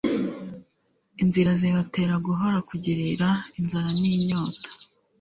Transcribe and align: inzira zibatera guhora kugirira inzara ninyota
inzira 1.21 1.51
zibatera 1.59 2.13
guhora 2.25 2.57
kugirira 2.69 3.27
inzara 3.59 3.89
ninyota 3.99 4.69